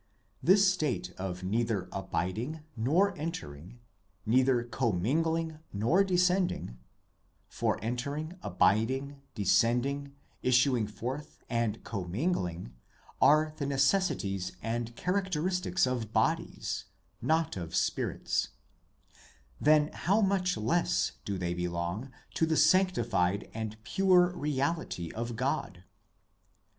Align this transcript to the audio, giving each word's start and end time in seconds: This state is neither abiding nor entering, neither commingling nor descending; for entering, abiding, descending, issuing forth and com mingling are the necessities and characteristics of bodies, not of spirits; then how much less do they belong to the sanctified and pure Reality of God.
This 0.41 0.67
state 0.67 1.13
is 1.19 1.43
neither 1.43 1.87
abiding 1.91 2.61
nor 2.75 3.15
entering, 3.19 3.77
neither 4.25 4.63
commingling 4.63 5.59
nor 5.71 6.03
descending; 6.03 6.79
for 7.47 7.77
entering, 7.83 8.33
abiding, 8.41 9.21
descending, 9.35 10.15
issuing 10.41 10.87
forth 10.87 11.37
and 11.51 11.83
com 11.83 12.09
mingling 12.13 12.71
are 13.21 13.53
the 13.57 13.67
necessities 13.67 14.53
and 14.63 14.95
characteristics 14.95 15.85
of 15.85 16.11
bodies, 16.11 16.85
not 17.21 17.55
of 17.55 17.75
spirits; 17.75 18.47
then 19.59 19.91
how 19.93 20.19
much 20.19 20.57
less 20.57 21.11
do 21.25 21.37
they 21.37 21.53
belong 21.53 22.09
to 22.33 22.47
the 22.47 22.57
sanctified 22.57 23.51
and 23.53 23.77
pure 23.83 24.35
Reality 24.35 25.11
of 25.11 25.35
God. 25.35 25.83